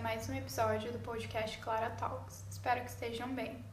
[0.00, 2.44] mais um episódio do podcast Clara Talks.
[2.50, 3.64] Espero que estejam bem.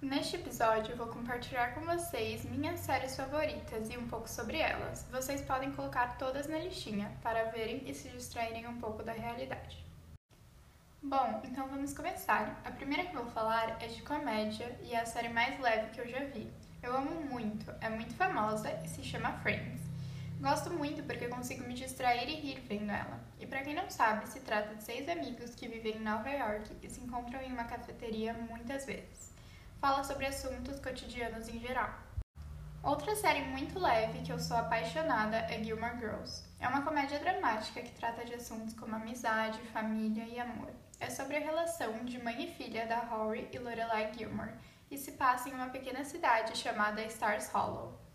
[0.00, 5.04] Neste episódio, vou compartilhar com vocês minhas séries favoritas e um pouco sobre elas.
[5.10, 9.84] Vocês podem colocar todas na listinha para verem e se distraírem um pouco da realidade.
[11.02, 12.60] Bom, então vamos começar.
[12.64, 16.00] A primeira que vou falar é de comédia e é a série mais leve que
[16.00, 16.48] eu já vi.
[16.80, 19.80] Eu amo muito, é muito famosa e se chama Friends.
[20.40, 23.18] Gosto muito porque consigo me distrair e rir vendo ela.
[23.40, 26.76] E para quem não sabe, se trata de seis amigos que vivem em Nova York
[26.80, 29.34] e se encontram em uma cafeteria muitas vezes.
[29.80, 31.92] Fala sobre assuntos cotidianos em geral.
[32.84, 36.44] Outra série muito leve que eu sou apaixonada é Gilmore Girls.
[36.60, 40.72] É uma comédia dramática que trata de assuntos como amizade, família e amor.
[41.00, 44.54] É sobre a relação de mãe e filha da Rory e Lorelai Gilmore
[44.88, 48.07] e se passa em uma pequena cidade chamada Stars Hollow.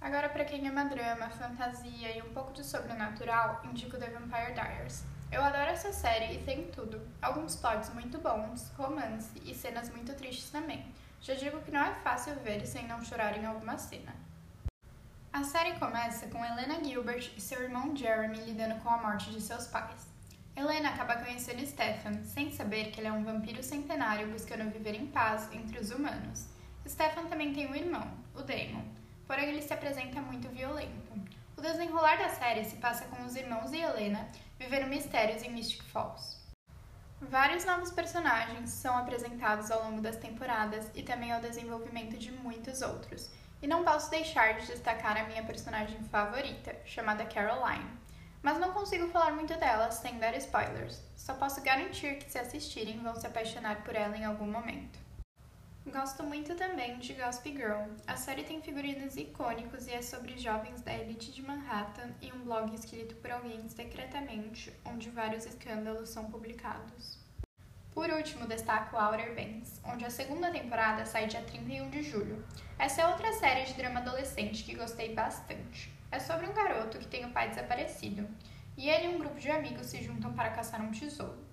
[0.00, 5.04] Agora, para quem ama drama, fantasia e um pouco de sobrenatural, indico The Vampire Diaries.
[5.30, 7.06] Eu adoro essa série e tem tudo.
[7.20, 10.86] Alguns plots muito bons, romance e cenas muito tristes também.
[11.20, 14.14] Já digo que não é fácil ver sem não chorar em alguma cena.
[15.30, 19.40] A série começa com Helena Gilbert e seu irmão Jeremy lidando com a morte de
[19.40, 20.08] seus pais.
[20.56, 25.06] Helena acaba conhecendo Stefan, sem saber que ele é um vampiro centenário buscando viver em
[25.06, 26.48] paz entre os humanos.
[26.88, 28.82] Stefan também tem um irmão, o Damon,
[29.30, 31.12] porém ele se apresenta muito violento.
[31.56, 34.28] O desenrolar da série se passa com os irmãos e Helena
[34.58, 36.36] vivendo mistérios em Mystic Falls.
[37.20, 42.82] Vários novos personagens são apresentados ao longo das temporadas e também ao desenvolvimento de muitos
[42.82, 43.30] outros.
[43.62, 47.88] E não posso deixar de destacar a minha personagem favorita, chamada Caroline.
[48.42, 51.04] Mas não consigo falar muito dela sem dar spoilers.
[51.14, 54.98] Só posso garantir que se assistirem vão se apaixonar por ela em algum momento.
[55.92, 57.82] Gosto muito também de Gossip Girl.
[58.06, 62.44] A série tem figurinos icônicos e é sobre jovens da elite de Manhattan e um
[62.44, 67.18] blog escrito por alguém secretamente, onde vários escândalos são publicados.
[67.92, 72.44] Por último, destaco Outer Banks, onde a segunda temporada sai dia 31 de julho.
[72.78, 75.92] Essa é outra série de drama adolescente que gostei bastante.
[76.12, 78.28] É sobre um garoto que tem o pai desaparecido,
[78.76, 81.49] e ele e um grupo de amigos se juntam para caçar um tesouro.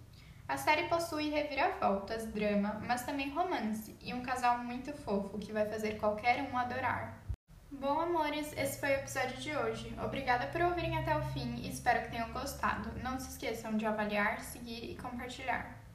[0.48, 5.66] A série possui reviravoltas, drama, mas também romance e um casal muito fofo que vai
[5.66, 7.22] fazer qualquer um adorar.
[7.70, 9.94] Bom, amores, esse foi o episódio de hoje.
[10.02, 12.90] Obrigada por ouvirem até o fim e espero que tenham gostado.
[13.04, 15.87] Não se esqueçam de avaliar, seguir e compartilhar.